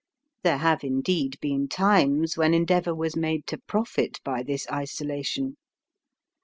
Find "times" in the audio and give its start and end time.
1.67-2.35